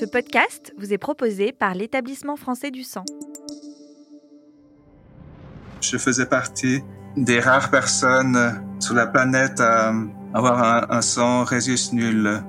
Ce 0.00 0.06
podcast 0.06 0.72
vous 0.78 0.94
est 0.94 0.98
proposé 0.98 1.52
par 1.52 1.74
l'établissement 1.74 2.36
français 2.36 2.70
du 2.70 2.84
sang. 2.84 3.04
Je 5.82 5.98
faisais 5.98 6.24
partie 6.24 6.80
des 7.18 7.38
rares 7.38 7.70
personnes 7.70 8.64
sur 8.78 8.94
la 8.94 9.06
planète 9.06 9.60
à 9.60 9.92
avoir 10.32 10.90
un, 10.90 11.02
sang 11.02 11.44
résus 11.44 11.92
nul. 11.92 12.42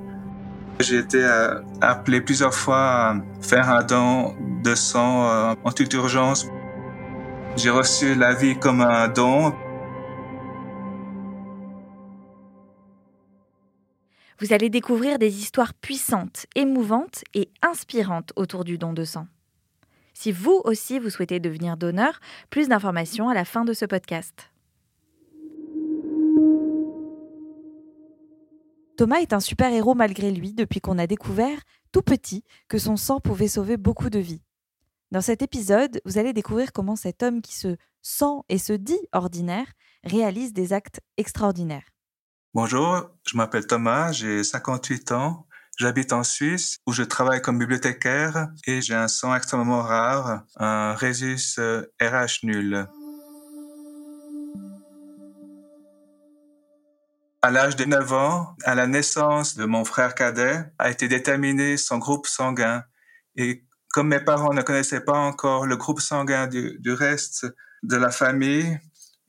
J'ai 0.79 0.99
été 0.99 1.21
euh, 1.21 1.59
appelé 1.81 2.21
plusieurs 2.21 2.53
fois 2.53 2.77
à 2.77 3.15
faire 3.41 3.69
un 3.69 3.83
don 3.83 4.33
de 4.63 4.73
sang 4.73 5.27
euh, 5.27 5.53
en 5.65 5.73
toute 5.73 5.91
urgence. 5.91 6.47
J'ai 7.57 7.69
reçu 7.69 8.15
la 8.15 8.33
vie 8.33 8.57
comme 8.57 8.79
un 8.79 9.09
don. 9.09 9.53
Vous 14.41 14.53
allez 14.53 14.71
découvrir 14.71 15.19
des 15.19 15.37
histoires 15.37 15.75
puissantes, 15.75 16.47
émouvantes 16.55 17.23
et 17.35 17.51
inspirantes 17.61 18.33
autour 18.35 18.63
du 18.63 18.79
don 18.79 18.91
de 18.91 19.03
sang. 19.03 19.27
Si 20.15 20.31
vous 20.31 20.61
aussi 20.65 20.97
vous 20.97 21.11
souhaitez 21.11 21.39
devenir 21.39 21.77
donneur, 21.77 22.19
plus 22.49 22.67
d'informations 22.67 23.29
à 23.29 23.35
la 23.35 23.45
fin 23.45 23.65
de 23.65 23.73
ce 23.73 23.85
podcast. 23.85 24.51
Thomas 28.97 29.19
est 29.19 29.33
un 29.33 29.39
super-héros 29.39 29.93
malgré 29.93 30.31
lui 30.31 30.53
depuis 30.53 30.81
qu'on 30.81 30.97
a 30.97 31.05
découvert, 31.05 31.59
tout 31.91 32.01
petit, 32.01 32.43
que 32.67 32.79
son 32.79 32.97
sang 32.97 33.19
pouvait 33.19 33.47
sauver 33.47 33.77
beaucoup 33.77 34.09
de 34.09 34.19
vies. 34.19 34.41
Dans 35.11 35.21
cet 35.21 35.43
épisode, 35.43 36.01
vous 36.03 36.17
allez 36.17 36.33
découvrir 36.33 36.73
comment 36.73 36.95
cet 36.95 37.21
homme 37.21 37.43
qui 37.43 37.53
se 37.53 37.75
sent 38.01 38.41
et 38.49 38.57
se 38.57 38.73
dit 38.73 38.99
ordinaire 39.11 39.67
réalise 40.03 40.51
des 40.51 40.73
actes 40.73 40.99
extraordinaires. 41.17 41.90
Bonjour, 42.53 43.09
je 43.25 43.37
m'appelle 43.37 43.65
Thomas, 43.65 44.11
j'ai 44.11 44.43
58 44.43 45.13
ans, 45.13 45.47
j'habite 45.77 46.11
en 46.11 46.25
Suisse 46.25 46.79
où 46.85 46.91
je 46.91 47.03
travaille 47.03 47.41
comme 47.41 47.57
bibliothécaire 47.57 48.49
et 48.67 48.81
j'ai 48.81 48.93
un 48.93 49.07
sang 49.07 49.33
extrêmement 49.33 49.81
rare, 49.81 50.43
un 50.57 50.93
Rhesus 50.93 51.55
RH 51.57 51.61
euh, 51.61 52.27
nul. 52.43 52.87
À 57.41 57.51
l'âge 57.51 57.77
de 57.77 57.85
9 57.85 58.11
ans, 58.11 58.53
à 58.65 58.75
la 58.75 58.85
naissance 58.85 59.55
de 59.55 59.63
mon 59.63 59.85
frère 59.85 60.13
cadet, 60.13 60.65
a 60.77 60.89
été 60.89 61.07
déterminé 61.07 61.77
son 61.77 61.99
groupe 61.99 62.27
sanguin. 62.27 62.83
Et 63.37 63.63
comme 63.93 64.09
mes 64.09 64.19
parents 64.19 64.53
ne 64.53 64.61
connaissaient 64.61 65.05
pas 65.05 65.17
encore 65.17 65.65
le 65.65 65.77
groupe 65.77 66.01
sanguin 66.01 66.47
du, 66.47 66.77
du 66.81 66.91
reste 66.91 67.45
de 67.83 67.95
la 67.95 68.11
famille, 68.11 68.77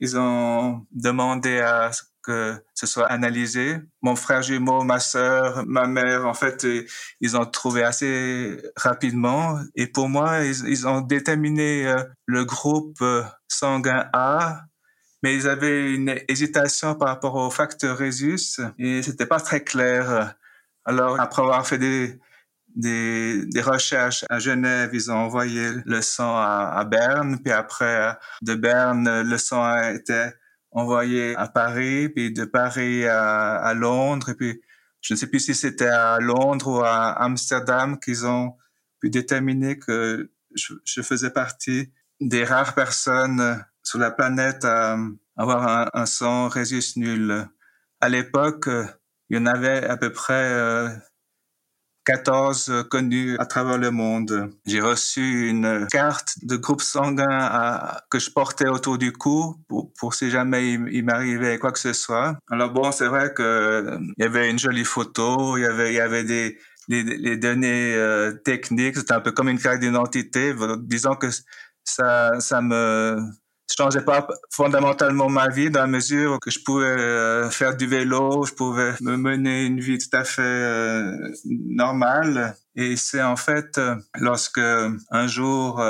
ils 0.01 0.17
ont 0.17 0.85
demandé 0.91 1.61
à 1.61 1.89
que 2.23 2.55
ce 2.73 2.87
soit 2.87 3.07
analysé. 3.07 3.77
Mon 4.01 4.15
frère 4.15 4.41
jumeau, 4.41 4.83
ma 4.83 4.99
sœur, 4.99 5.63
ma 5.67 5.85
mère, 5.87 6.25
en 6.25 6.33
fait, 6.33 6.65
ils 7.19 7.37
ont 7.37 7.45
trouvé 7.45 7.83
assez 7.83 8.57
rapidement. 8.75 9.59
Et 9.75 9.87
pour 9.87 10.09
moi, 10.09 10.43
ils, 10.43 10.87
ont 10.87 11.01
déterminé 11.01 11.87
euh, 11.87 12.03
le 12.25 12.45
groupe 12.45 13.01
euh, 13.01 13.23
sanguin 13.47 14.09
A, 14.13 14.61
mais 15.21 15.35
ils 15.35 15.47
avaient 15.47 15.93
une 15.93 16.15
hésitation 16.27 16.95
par 16.95 17.09
rapport 17.09 17.35
au 17.35 17.49
facteur 17.49 17.97
Rhesus 17.97 18.59
et 18.77 19.01
c'était 19.03 19.25
pas 19.25 19.39
très 19.39 19.63
clair. 19.63 20.35
Alors, 20.85 21.19
après 21.19 21.41
avoir 21.41 21.65
fait 21.65 21.77
des, 21.77 22.19
des, 22.75 23.45
des, 23.45 23.61
recherches 23.61 24.25
à 24.29 24.39
Genève. 24.39 24.89
Ils 24.93 25.11
ont 25.11 25.15
envoyé 25.15 25.71
le 25.85 26.01
sang 26.01 26.35
à, 26.35 26.73
à, 26.75 26.83
Berne, 26.83 27.39
puis 27.39 27.53
après 27.53 28.17
de 28.41 28.55
Berne, 28.55 29.21
le 29.21 29.37
sang 29.37 29.63
a 29.63 29.91
été 29.91 30.29
envoyé 30.73 31.35
à 31.35 31.47
Paris, 31.47 32.09
puis 32.09 32.31
de 32.31 32.45
Paris 32.45 33.05
à, 33.05 33.55
à 33.55 33.73
Londres, 33.73 34.29
et 34.29 34.35
puis 34.35 34.61
je 35.01 35.13
ne 35.13 35.19
sais 35.19 35.27
plus 35.27 35.39
si 35.39 35.55
c'était 35.55 35.87
à 35.87 36.19
Londres 36.19 36.79
ou 36.79 36.83
à 36.83 37.11
Amsterdam 37.23 37.99
qu'ils 37.99 38.25
ont 38.25 38.55
pu 38.99 39.09
déterminer 39.09 39.77
que 39.77 40.31
je, 40.55 41.01
faisais 41.01 41.31
partie 41.31 41.91
des 42.21 42.43
rares 42.43 42.73
personnes 42.73 43.63
sur 43.83 43.99
la 43.99 44.11
planète 44.11 44.63
à 44.63 44.97
avoir 45.35 45.67
un, 45.67 45.89
un 45.93 46.05
sang 46.05 46.47
résus 46.47 46.93
nul. 46.95 47.47
À 47.99 48.09
l'époque, 48.09 48.69
il 49.29 49.37
y 49.37 49.39
en 49.39 49.45
avait 49.45 49.85
à 49.85 49.97
peu 49.97 50.11
près 50.11 50.51
euh, 50.53 50.89
14 52.05 52.85
connus 52.89 53.37
à 53.39 53.45
travers 53.45 53.77
le 53.77 53.91
monde. 53.91 54.49
J'ai 54.65 54.81
reçu 54.81 55.49
une 55.49 55.87
carte 55.91 56.35
de 56.41 56.55
groupe 56.55 56.81
sanguin 56.81 57.97
que 58.09 58.19
je 58.19 58.29
portais 58.29 58.67
autour 58.67 58.97
du 58.97 59.11
cou 59.11 59.55
pour, 59.67 59.93
pour 59.93 60.13
si 60.13 60.29
jamais 60.29 60.73
il, 60.73 61.03
m'arrivait 61.03 61.57
quoi 61.59 61.71
que 61.71 61.79
ce 61.79 61.93
soit. 61.93 62.37
Alors 62.49 62.71
bon, 62.71 62.91
c'est 62.91 63.07
vrai 63.07 63.33
que 63.33 63.97
il 64.17 64.23
y 64.23 64.25
avait 64.25 64.49
une 64.49 64.59
jolie 64.59 64.85
photo, 64.85 65.57
il 65.57 65.61
y 65.61 65.65
avait, 65.65 65.91
il 65.91 65.95
y 65.95 66.01
avait 66.01 66.23
des, 66.23 66.57
les 66.87 67.37
données 67.37 67.93
euh, 67.95 68.33
techniques, 68.33 68.97
c'était 68.97 69.13
un 69.13 69.21
peu 69.21 69.31
comme 69.31 69.49
une 69.49 69.59
carte 69.59 69.79
d'identité. 69.79 70.53
Disons 70.79 71.15
que 71.15 71.27
ça, 71.83 72.39
ça 72.39 72.61
me 72.61 73.17
changeait 73.69 74.03
pas 74.03 74.27
fondamentalement 74.51 75.29
ma 75.29 75.47
vie 75.49 75.69
dans 75.69 75.81
la 75.81 75.87
mesure 75.87 76.39
que 76.39 76.51
je 76.51 76.59
pouvais 76.59 76.85
euh, 76.85 77.49
faire 77.49 77.75
du 77.75 77.87
vélo, 77.87 78.45
je 78.45 78.53
pouvais 78.53 78.93
me 79.01 79.17
mener 79.17 79.65
une 79.65 79.79
vie 79.79 79.97
tout 79.97 80.15
à 80.15 80.23
fait 80.23 80.41
euh, 80.41 81.33
normale. 81.45 82.55
Et 82.75 82.95
c'est 82.97 83.21
en 83.21 83.35
fait 83.35 83.77
euh, 83.77 83.95
lorsque 84.15 84.59
un 84.59 85.27
jour 85.27 85.83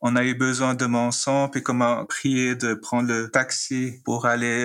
on 0.00 0.16
a 0.16 0.24
eu 0.24 0.34
besoin 0.34 0.74
de 0.74 0.86
mon 0.86 1.10
sang, 1.10 1.48
puis 1.48 1.62
comment 1.62 2.06
prier 2.06 2.54
de 2.54 2.74
prendre 2.74 3.08
le 3.08 3.30
taxi 3.30 4.00
pour 4.04 4.24
aller 4.26 4.64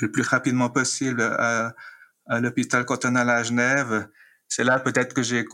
le 0.00 0.10
plus 0.10 0.22
rapidement 0.22 0.70
possible 0.70 1.20
à, 1.20 1.74
à 2.26 2.40
l'hôpital 2.40 2.84
cantonal 2.86 3.28
à 3.28 3.42
Genève. 3.42 4.08
C'est 4.48 4.64
là 4.64 4.78
peut-être 4.80 5.12
que 5.12 5.22
j'ai 5.22 5.44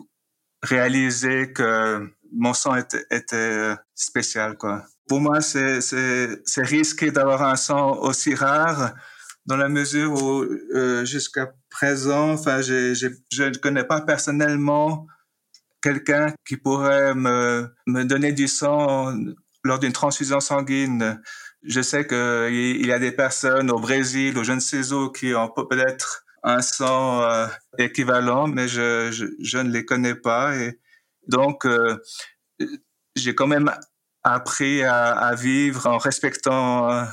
réalisé 0.63 1.53
que 1.53 2.09
mon 2.33 2.55
sang 2.55 2.77
était, 2.77 3.05
était 3.11 3.75
spécial, 3.97 4.57
quoi 4.57 4.85
pour 5.09 5.21
moi, 5.21 5.41
c'est 5.41 5.81
risqué 6.59 7.11
d'avoir 7.11 7.43
un 7.43 7.57
sang 7.57 7.99
aussi 7.99 8.35
rare 8.35 8.95
dans 9.47 9.57
la 9.57 9.69
mesure 9.69 10.13
où 10.23 10.43
euh, 10.43 11.05
jusqu'à 11.05 11.53
présent, 11.69 12.33
enfin, 12.33 12.61
je 12.61 13.45
ne 13.45 13.59
connais 13.59 13.85
pas 13.85 14.01
personnellement 14.01 15.07
quelqu'un 15.83 16.33
qui 16.47 16.57
pourrait 16.57 17.15
me, 17.15 17.69
me 17.87 18.05
donner 18.05 18.33
du 18.33 18.47
sang 18.47 19.15
lors 19.65 19.79
d'une 19.79 19.93
transfusion 19.93 20.41
sanguine. 20.41 21.21
Je 21.63 21.81
sais 21.81 22.07
qu'il 22.07 22.87
y 22.87 22.93
a 22.93 22.99
des 22.99 23.13
personnes 23.13 23.71
au 23.71 23.79
Brésil, 23.79 24.39
au 24.39 24.45
je 24.45 24.53
ne 24.53 24.61
sais 24.61 24.83
qui 25.15 25.35
ont 25.35 25.49
peut-être 25.49 26.25
un 26.43 26.61
sang 26.61 27.23
euh, 27.23 27.47
équivalent, 27.79 28.49
mais 28.49 28.67
je, 28.69 29.11
je, 29.13 29.27
je, 29.41 29.59
ne 29.59 29.71
les 29.71 29.85
connais 29.85 30.17
pas. 30.17 30.57
Et 30.57 30.79
donc, 31.29 31.67
euh, 31.67 31.97
j'ai 33.15 33.35
quand 33.35 33.47
même 33.47 33.71
appris 34.25 34.83
à, 34.83 35.13
à, 35.13 35.35
vivre 35.35 35.87
en 35.87 35.99
respectant 35.99 36.91
euh, 36.91 37.05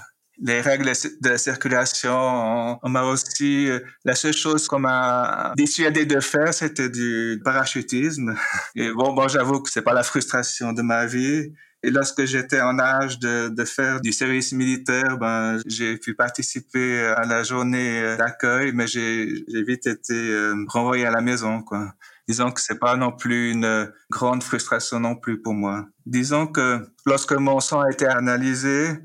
les 0.42 0.62
règles 0.62 0.92
de 1.22 1.30
la 1.30 1.38
circulation. 1.38 2.80
On, 2.82 2.90
m'a 2.90 3.04
aussi, 3.04 3.70
euh, 3.70 3.80
la 4.06 4.16
seule 4.16 4.34
chose 4.34 4.68
qu'on 4.68 4.80
m'a 4.80 5.54
dissuadé 5.58 6.06
de 6.06 6.20
faire, 6.20 6.54
c'était 6.54 6.90
du 6.90 7.42
parachutisme. 7.44 8.36
Et 8.76 8.92
bon, 8.92 9.14
bon, 9.14 9.28
j'avoue 9.28 9.62
que 9.62 9.70
c'est 9.70 9.82
pas 9.82 9.94
la 9.94 10.04
frustration 10.04 10.74
de 10.74 10.82
ma 10.82 11.06
vie. 11.06 11.54
Et 11.82 11.92
lorsque 11.92 12.26
j'étais 12.26 12.60
en 12.60 12.78
âge 12.78 13.20
de, 13.20 13.48
de, 13.48 13.66
faire 13.66 14.02
du 14.02 14.12
service 14.12 14.52
militaire, 14.52 15.18
ben, 15.18 15.62
j'ai 15.66 15.96
pu 15.98 16.14
participer 16.14 17.00
à 17.00 17.26
la 17.26 17.44
journée 17.44 18.18
d'accueil, 18.18 18.72
mais 18.74 18.86
j'ai 18.86 19.26
vite 19.48 19.88
été 19.88 20.14
euh, 20.14 20.56
renvoyé 20.68 21.06
à 21.06 21.12
la 21.12 21.22
maison, 21.22 21.62
quoi 21.62 21.94
disons 22.30 22.52
que 22.52 22.62
c'est 22.62 22.78
pas 22.78 22.96
non 22.96 23.12
plus 23.12 23.52
une 23.52 23.92
grande 24.12 24.44
frustration 24.44 25.00
non 25.00 25.16
plus 25.16 25.42
pour 25.42 25.56
moi. 25.56 25.88
Disons 26.06 26.46
que 26.46 26.88
lorsque 27.08 27.34
mon 27.34 27.60
sang 27.60 27.82
a 27.82 27.90
été 27.90 28.06
analysé, 28.06 29.00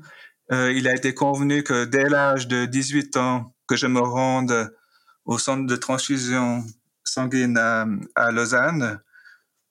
euh, 0.51 0.71
il 0.71 0.87
a 0.87 0.93
été 0.93 1.15
convenu 1.15 1.63
que 1.63 1.85
dès 1.85 2.07
l'âge 2.07 2.47
de 2.47 2.65
18 2.65 3.17
ans, 3.17 3.55
que 3.67 3.75
je 3.75 3.87
me 3.87 3.99
rende 3.99 4.71
au 5.25 5.39
centre 5.39 5.65
de 5.65 5.75
transfusion 5.75 6.63
sanguine 7.03 7.57
à, 7.57 8.31
Lausanne, 8.31 9.01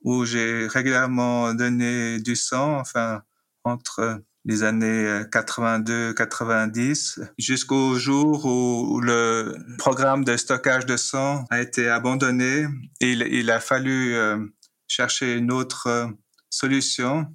où 0.02 0.24
j'ai 0.24 0.66
régulièrement 0.66 1.54
donné 1.54 2.18
du 2.18 2.34
sang, 2.34 2.80
enfin, 2.80 3.22
entre 3.62 4.20
les 4.44 4.62
années 4.62 5.22
82-90 5.32 7.20
euh, 7.20 7.26
jusqu'au 7.38 7.98
jour 7.98 8.44
où, 8.44 9.00
le 9.00 9.56
programme 9.78 10.24
de 10.24 10.36
stockage 10.36 10.86
de 10.86 10.96
sang 10.96 11.44
a 11.50 11.60
été 11.60 11.88
abandonné. 11.88 12.66
Et 13.00 13.12
il, 13.12 13.50
a 13.50 13.60
fallu 13.60 14.14
euh, 14.14 14.38
chercher 14.86 15.34
une 15.36 15.50
autre 15.50 15.86
euh, 15.86 16.06
solution. 16.50 17.26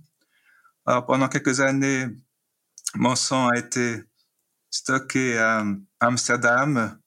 Alors 0.85 1.05
pendant 1.05 1.27
quelques 1.27 1.59
années, 1.61 2.05
mon 2.95 3.15
sang 3.15 3.49
a 3.49 3.57
été 3.57 4.03
stocké 4.69 5.37
à 5.37 5.65
Amsterdam. 5.99 6.99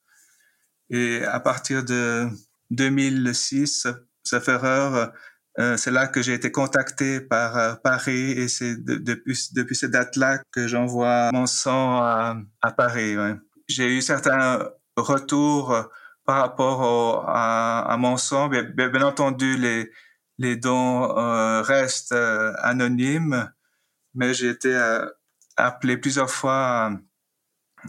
Et 0.91 1.25
à 1.25 1.41
partir 1.41 1.85
de 1.85 2.29
2006, 2.71 3.87
sauf 4.25 4.49
erreur, 4.49 5.13
euh, 5.59 5.77
c'est 5.77 5.91
là 5.91 6.07
que 6.07 6.23
j'ai 6.23 6.33
été 6.33 6.51
contacté 6.51 7.21
par 7.21 7.57
euh, 7.59 7.75
Paris 7.75 8.33
et 8.33 8.49
c'est 8.49 8.77
depuis, 8.83 9.39
depuis 9.55 9.77
cette 9.77 9.91
date-là 9.91 10.39
que 10.51 10.67
j'envoie 10.67 11.31
mon 11.33 11.47
sang 11.47 11.99
à, 11.99 12.37
à 12.63 12.73
Paris. 12.73 13.19
Ouais. 13.19 13.35
J'ai 13.69 13.95
eu 13.95 14.01
certains 14.01 14.67
retours 14.97 15.91
par 16.25 16.41
rapport 16.41 17.29
à, 17.29 17.97
mon 17.99 18.17
sang. 18.17 18.49
Bien, 18.49 19.03
entendu, 19.03 19.57
les, 19.59 19.91
les 20.39 20.57
dons 20.57 21.17
euh, 21.19 21.61
restent 21.63 22.13
euh, 22.13 22.53
anonymes, 22.63 23.53
mais 24.15 24.33
j'ai 24.33 24.49
été 24.49 24.75
appelé 25.57 25.99
plusieurs 25.99 26.31
fois 26.31 26.93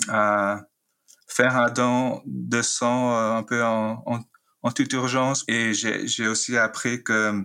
à, 0.09 0.61
faire 1.27 1.55
un 1.57 1.69
don 1.71 2.21
de 2.25 2.61
sang 2.61 3.37
un 3.37 3.43
peu 3.43 3.63
en, 3.63 4.03
en, 4.05 4.19
toute 4.71 4.93
urgence. 4.93 5.43
Et 5.47 5.73
j'ai 5.73 6.27
aussi 6.27 6.57
appris 6.57 7.03
que 7.03 7.43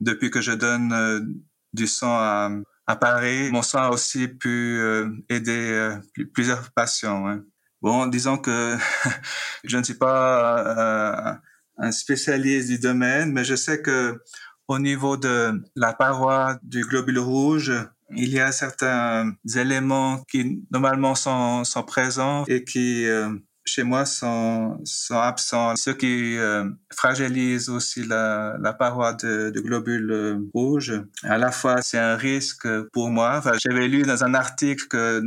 depuis 0.00 0.30
que 0.30 0.40
je 0.40 0.52
donne 0.52 1.42
du 1.72 1.86
sang 1.86 2.14
à, 2.14 2.50
à 2.86 2.96
Paris, 2.96 3.50
mon 3.52 3.62
sang 3.62 3.82
a 3.82 3.90
aussi 3.90 4.28
pu 4.28 4.80
aider 5.28 5.96
plusieurs 6.34 6.70
patients. 6.72 7.28
Hein. 7.28 7.44
Bon, 7.82 8.06
disons 8.06 8.38
que 8.38 8.76
je 9.64 9.76
ne 9.76 9.82
suis 9.82 9.94
pas 9.94 11.40
un 11.78 11.92
spécialiste 11.92 12.68
du 12.68 12.78
domaine, 12.78 13.32
mais 13.32 13.44
je 13.44 13.54
sais 13.54 13.80
que 13.80 14.20
au 14.68 14.78
niveau 14.78 15.16
de 15.16 15.62
la 15.74 15.92
paroi 15.92 16.58
du 16.62 16.84
globule 16.84 17.18
rouge, 17.18 17.72
il 18.16 18.28
y 18.28 18.38
a 18.38 18.52
certains 18.52 19.34
éléments 19.56 20.22
qui 20.30 20.62
normalement 20.70 21.14
sont, 21.14 21.64
sont 21.64 21.82
présents 21.82 22.44
et 22.46 22.64
qui 22.64 23.06
euh, 23.06 23.30
chez 23.64 23.82
moi 23.82 24.04
sont, 24.06 24.80
sont 24.84 25.18
absents, 25.18 25.76
ce 25.76 25.90
qui 25.90 26.36
euh, 26.36 26.64
fragilise 26.92 27.68
aussi 27.68 28.04
la, 28.04 28.56
la 28.60 28.72
paroi 28.72 29.12
de, 29.14 29.50
de 29.50 29.60
globule 29.60 30.40
rouge. 30.54 30.94
À 31.22 31.38
la 31.38 31.52
fois, 31.52 31.82
c'est 31.82 31.98
un 31.98 32.16
risque 32.16 32.66
pour 32.92 33.10
moi. 33.10 33.36
Enfin, 33.38 33.52
J'avais 33.60 33.88
lu 33.88 34.02
dans 34.02 34.24
un 34.24 34.34
article 34.34 34.86
que 34.88 35.20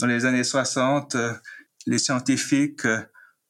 dans 0.00 0.06
les 0.06 0.24
années 0.26 0.44
60, 0.44 1.16
les 1.86 1.98
scientifiques 1.98 2.86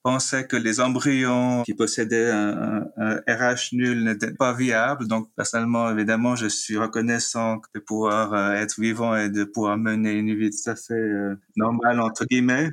pensait 0.02 0.46
que 0.46 0.56
les 0.56 0.80
embryons 0.80 1.62
qui 1.64 1.74
possédaient 1.74 2.30
un, 2.30 2.86
RH 3.28 3.72
nul 3.72 4.04
n'étaient 4.04 4.32
pas 4.32 4.54
viables. 4.54 5.06
Donc, 5.06 5.28
personnellement, 5.36 5.90
évidemment, 5.90 6.36
je 6.36 6.46
suis 6.46 6.78
reconnaissant 6.78 7.60
de 7.74 7.80
pouvoir 7.80 8.32
euh, 8.32 8.52
être 8.52 8.80
vivant 8.80 9.14
et 9.16 9.28
de 9.28 9.44
pouvoir 9.44 9.76
mener 9.76 10.12
une 10.12 10.34
vie 10.34 10.50
tout 10.50 10.70
à 10.70 10.76
fait 10.76 10.94
euh, 10.94 11.34
normale, 11.56 12.00
entre 12.00 12.24
guillemets. 12.24 12.70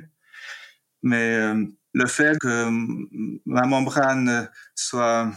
Mais 1.06 1.36
euh, 1.36 1.64
le 1.92 2.06
fait 2.06 2.36
que 2.40 2.68
ma 3.46 3.64
membrane 3.64 4.50
soit 4.74 5.30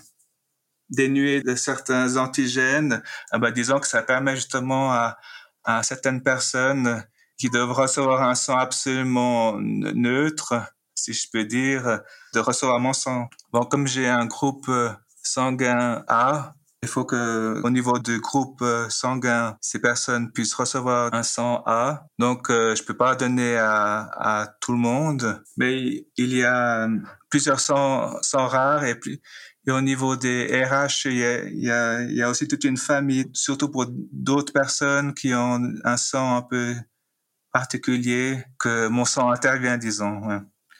dénuée 0.90 1.44
de 1.44 1.54
certains 1.54 2.18
antigènes, 2.18 3.04
ah 3.30 3.38
ben, 3.38 3.52
disons 3.52 3.80
que 3.80 3.88
ça 3.88 4.02
permet 4.02 4.36
justement 4.36 4.92
à, 4.92 5.20
à 5.64 5.84
certaines 5.84 6.24
personnes 6.24 7.04
qui 7.38 7.52
doivent 7.52 7.74
recevoir 7.74 8.24
un 8.24 8.34
sang 8.34 8.58
absolument 8.58 9.60
neutre, 9.60 10.56
si 10.96 11.14
je 11.14 11.30
peux 11.32 11.46
dire, 11.46 12.02
de 12.34 12.40
recevoir 12.40 12.80
mon 12.80 12.94
sang. 12.94 13.30
Bon, 13.54 13.64
comme 13.64 13.86
j'ai 13.86 14.08
un 14.08 14.26
groupe 14.26 14.68
euh, 14.70 14.90
sanguin 15.22 16.04
A, 16.08 16.56
il 16.82 16.88
faut 16.88 17.04
que, 17.06 17.62
au 17.64 17.70
niveau 17.70 18.00
du 18.00 18.20
groupe 18.20 18.62
euh, 18.62 18.90
sanguin, 18.90 19.58
ces 19.62 19.80
personnes 19.80 20.32
puissent 20.32 20.54
recevoir 20.54 21.14
un 21.14 21.24
sang 21.24 21.62
A. 21.66 22.06
Donc, 22.20 22.50
euh, 22.50 22.76
je 22.76 22.84
peux 22.84 22.96
pas 22.96 23.16
donner 23.16 23.58
à, 23.58 24.10
à, 24.14 24.48
tout 24.62 24.72
le 24.72 24.78
monde, 24.78 25.44
mais 25.58 26.08
il 26.18 26.34
y 26.34 26.44
a 26.44 26.88
plusieurs 27.30 27.60
sangs, 27.60 28.18
sangs 28.22 28.48
rares 28.48 28.86
et 28.86 28.96
puis 28.96 29.22
et 29.68 29.72
au 29.72 29.82
niveau 29.82 30.16
des 30.16 30.48
RH, 30.64 31.06
il 31.06 31.18
y, 31.18 31.24
a, 31.24 31.44
il, 31.44 31.64
y 31.64 31.70
a, 31.70 32.02
il 32.02 32.16
y 32.16 32.24
a 32.24 32.30
aussi 32.30 32.48
toute 32.48 32.64
une 32.64 32.78
famille, 32.78 33.30
surtout 33.34 33.70
pour 33.70 33.86
d'autres 34.12 34.52
personnes 34.52 35.14
qui 35.14 35.32
ont 35.36 35.62
un 35.84 35.98
sang 35.98 36.38
un 36.38 36.42
peu 36.42 36.74
particulier, 37.52 38.44
que 38.58 38.88
mon 38.88 39.06
sang 39.06 39.30
intervient, 39.30 39.78
disons. 39.78 40.22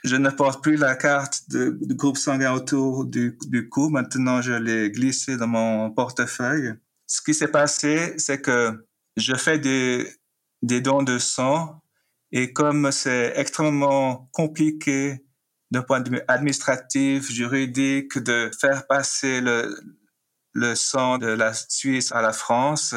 Je 0.04 0.16
ne 0.16 0.30
porte 0.30 0.64
plus 0.64 0.78
la 0.78 0.96
carte 0.96 1.50
de, 1.50 1.78
du 1.82 1.96
groupe 1.96 2.18
sanguin 2.18 2.54
autour 2.54 3.06
du, 3.06 3.38
du 3.48 3.68
cou. 3.68 3.90
Maintenant, 3.90 4.42
je 4.42 4.54
l'ai 4.54 4.92
glissé 4.92 5.38
dans 5.38 5.48
mon 5.48 5.92
portefeuille. 5.92 6.74
Ce 7.06 7.22
qui 7.22 7.34
s'est 7.34 7.50
passé, 7.50 8.14
c'est 8.18 8.42
que 8.42 8.86
je 9.18 9.36
fais 9.36 9.60
des, 9.60 10.82
dons 10.82 11.04
de 11.04 11.18
sang 11.18 11.82
et 12.32 12.54
comme 12.54 12.92
c'est 12.92 13.34
extrêmement 13.36 14.30
compliqué 14.32 15.26
d'un 15.72 15.82
point 15.82 16.00
de 16.00 16.10
vue 16.10 16.22
administratif, 16.28 17.30
juridique, 17.30 18.18
de 18.18 18.50
faire 18.60 18.88
passer 18.88 19.42
le 19.42 20.76
sang 20.76 21.18
de 21.18 21.28
la 21.28 21.54
Suisse 21.54 22.12
à 22.12 22.22
la 22.22 22.34
France, 22.34 22.96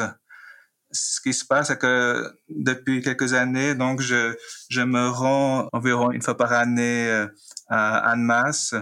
ce 0.93 1.19
qui 1.21 1.33
se 1.33 1.43
passe, 1.43 1.67
c'est 1.67 1.79
que 1.79 2.31
depuis 2.49 3.01
quelques 3.01 3.33
années, 3.33 3.75
donc 3.75 4.01
je, 4.01 4.35
je 4.69 4.81
me 4.81 5.09
rends 5.09 5.67
environ 5.73 6.11
une 6.11 6.21
fois 6.21 6.37
par 6.37 6.53
année 6.53 7.07
euh, 7.09 7.27
à 7.67 7.97
Annemasse. 8.11 8.75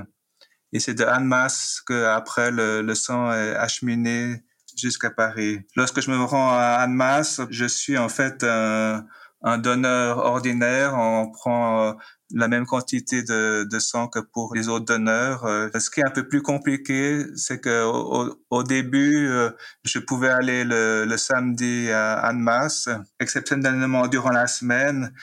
Et 0.74 0.80
c'est 0.80 0.94
de 0.94 1.04
Annemasse 1.04 1.82
que 1.86 2.06
après 2.06 2.52
le, 2.52 2.82
le 2.82 2.96
sang 2.96 3.32
est 3.32 3.56
acheminé 3.56 4.44
jusqu'à 4.78 5.10
Paris. 5.10 5.60
Lorsque 5.76 6.02
je 6.02 6.12
me 6.12 6.18
rends 6.24 6.52
à 6.52 6.78
Annemasse, 6.80 7.42
je 7.50 7.66
suis 7.66 7.98
en 7.98 8.10
fait 8.10 8.44
un, 8.44 9.06
un 9.42 9.58
donneur 9.58 10.20
ordinaire. 10.20 10.94
On 10.96 11.32
prend 11.32 11.96
la 12.34 12.48
même 12.48 12.66
quantité 12.66 13.24
de, 13.24 13.64
de, 13.64 13.80
sang 13.80 14.08
que 14.08 14.20
pour 14.20 14.56
les 14.56 14.68
autres 14.70 14.86
donneurs. 14.86 15.46
Euh, 15.46 15.70
ce 15.78 15.90
qui 15.90 16.00
est 16.00 16.06
un 16.06 16.12
peu 16.12 16.28
plus 16.28 16.42
compliqué, 16.42 17.24
c'est 17.36 17.60
que 17.60 17.84
au, 17.86 18.40
au, 18.50 18.64
début, 18.64 19.28
euh, 19.28 19.50
je 19.84 20.00
pouvais 20.00 20.30
aller 20.30 20.64
le, 20.64 21.06
le 21.06 21.18
samedi 21.18 21.90
à 21.92 22.14
Annemasse, 22.14 22.90
exceptionnellement 23.20 24.08
durant 24.08 24.32
la 24.32 24.48
semaine. 24.48 25.14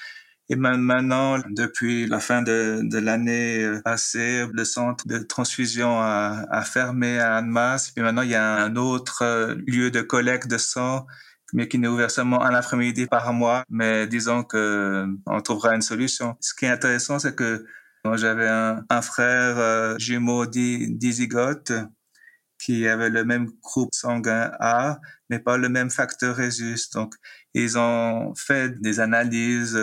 Et 0.50 0.56
maintenant, 0.56 1.38
depuis 1.50 2.06
la 2.06 2.20
fin 2.20 2.40
de, 2.40 2.80
de 2.82 2.98
l'année 2.98 3.62
euh, 3.62 3.82
passée, 3.82 4.46
le 4.50 4.64
centre 4.64 5.06
de 5.06 5.18
transfusion 5.18 6.00
a, 6.00 6.46
a 6.50 6.62
fermé 6.62 7.18
à 7.18 7.36
Annemasse. 7.36 7.92
Et 7.96 8.00
maintenant, 8.00 8.22
il 8.22 8.30
y 8.30 8.34
a 8.34 8.56
un 8.56 8.76
autre 8.76 9.56
lieu 9.66 9.90
de 9.90 10.00
collecte 10.00 10.48
de 10.48 10.58
sang 10.58 11.06
mais 11.52 11.68
qui 11.68 11.78
n'est 11.78 11.88
ouvert 11.88 12.10
seulement 12.10 12.42
un 12.42 12.54
après-midi 12.54 13.06
par 13.06 13.32
mois. 13.32 13.64
Mais 13.70 14.06
disons 14.06 14.42
que 14.42 15.06
on 15.26 15.40
trouvera 15.40 15.74
une 15.74 15.82
solution. 15.82 16.36
Ce 16.40 16.54
qui 16.54 16.66
est 16.66 16.70
intéressant, 16.70 17.18
c'est 17.18 17.34
que 17.34 17.64
j'avais 18.16 18.48
un, 18.48 19.02
frère 19.02 19.58
euh, 19.58 19.98
jumeau 19.98 20.46
dizygote 20.46 21.72
qui 22.58 22.88
avait 22.88 23.10
le 23.10 23.24
même 23.24 23.50
groupe 23.62 23.94
sanguin 23.94 24.50
A, 24.58 24.98
mais 25.30 25.38
pas 25.38 25.56
le 25.56 25.68
même 25.68 25.90
facteur 25.90 26.36
Rhesus. 26.36 26.90
Donc, 26.92 27.14
ils 27.54 27.78
ont 27.78 28.34
fait 28.34 28.80
des 28.80 28.98
analyses, 28.98 29.78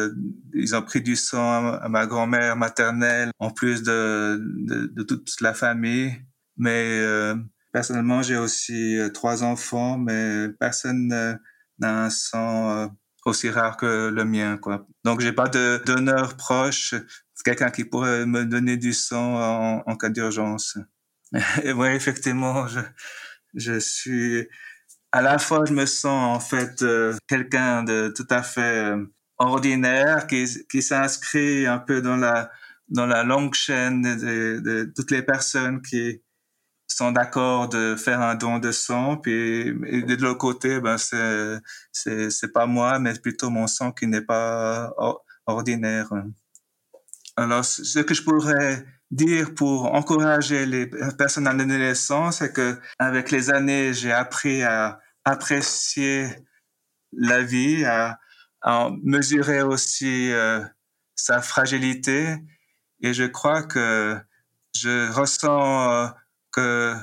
ils 0.54 0.76
ont 0.76 0.82
pris 0.82 1.02
du 1.02 1.16
sang 1.16 1.74
à 1.74 1.88
ma 1.88 2.06
grand-mère 2.06 2.58
maternelle, 2.58 3.32
en 3.40 3.52
plus 3.52 3.82
de, 3.82 4.42
de, 4.42 5.04
toute 5.04 5.40
la 5.40 5.54
famille. 5.54 6.14
Mais 6.58 7.00
euh, 7.02 7.36
personnellement, 7.72 8.22
j'ai 8.22 8.38
aussi 8.38 8.98
euh, 8.98 9.10
trois 9.10 9.44
enfants, 9.44 9.98
mais 9.98 10.50
personne 10.60 11.40
d'un 11.80 12.10
sang 12.10 12.72
euh, 12.72 12.88
aussi 13.26 13.50
rare 13.50 13.78
que 13.78 14.10
le 14.10 14.26
mien, 14.26 14.58
quoi. 14.58 14.86
Donc, 15.04 15.22
j'ai 15.22 15.34
pas 15.34 15.48
de 15.48 15.82
donneur 15.86 16.38
proche, 16.38 16.96
quelqu'un 17.46 17.70
qui 17.70 17.86
pourrait 17.86 18.26
me 18.26 18.44
donner 18.44 18.76
du 18.76 18.92
sang 18.92 19.36
en, 19.36 19.84
en 19.86 19.96
cas 19.96 20.10
d'urgence. 20.10 20.78
Et 21.64 21.72
oui, 21.72 21.90
effectivement, 21.90 22.68
je, 22.68 22.80
je 23.54 23.80
suis, 23.80 24.48
à 25.12 25.22
la 25.22 25.38
fois, 25.38 25.64
je 25.66 25.74
me 25.74 25.86
sens 25.86 26.36
en 26.36 26.40
fait 26.40 26.82
euh, 26.82 27.16
quelqu'un 27.28 27.84
de 27.84 28.12
tout 28.16 28.28
à 28.30 28.44
fait 28.44 28.94
euh, 28.94 29.06
ordinaire 29.38 30.28
qui, 30.28 30.46
qui 30.70 30.82
s'inscrit 30.82 31.68
un 31.68 31.80
peu 31.80 32.02
dans 32.02 32.18
la, 32.18 32.52
dans 32.90 33.06
la 33.06 33.24
longue 33.24 33.54
chaîne 33.54 34.02
de, 34.02 34.60
de 34.60 34.92
toutes 34.96 35.12
les 35.12 35.24
personnes 35.24 35.82
qui, 35.82 36.22
sont 36.88 37.12
d'accord 37.12 37.68
de 37.70 37.96
faire 37.96 38.22
un 38.22 38.36
don 38.36 38.60
de 38.60 38.72
sang, 38.72 39.18
puis 39.18 39.66
de 39.74 40.22
l'autre 40.22 40.38
côté, 40.38 40.80
ben 40.80 40.98
c'est 40.98 41.58
c'est 41.92 42.30
c'est 42.30 42.52
pas 42.52 42.66
moi, 42.66 43.00
mais 43.00 43.14
plutôt 43.14 43.50
mon 43.50 43.68
sang 43.68 43.92
qui 43.92 44.08
n'est 44.08 44.22
pas 44.22 44.94
ordinaire. 45.46 46.10
Alors, 47.38 47.66
ce 47.66 48.00
que 48.00 48.14
je 48.14 48.24
pourrais 48.24 48.86
dire 49.12 49.54
pour 49.56 49.94
encourager 49.94 50.66
les 50.66 50.88
personnes 51.18 51.48
à 51.48 51.54
donner 51.54 51.78
le 51.78 51.96
sang, 51.96 52.32
c'est 52.32 52.54
que 52.54 52.80
avec 52.98 53.32
les 53.32 53.50
années, 53.50 53.94
j'ai 53.94 54.12
appris 54.12 54.64
à 54.64 55.00
apprécier 55.26 56.30
la 57.12 57.42
vie, 57.42 57.84
à, 57.86 58.20
à 58.62 58.90
mesurer 59.04 59.62
aussi 59.62 60.32
euh, 60.32 60.62
sa 61.16 61.42
fragilité, 61.42 62.38
et 63.02 63.14
je 63.14 63.24
crois 63.24 63.64
que 63.64 64.18
je 64.76 65.12
ressens 65.12 65.92
euh, 65.92 66.08
que 66.56 66.96